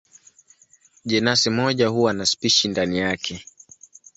Jenasi 1.05 1.49
moja 1.49 1.87
huwa 1.87 2.13
na 2.13 2.25
spishi 2.25 2.67
ndani 2.67 2.97
yake. 2.97 3.45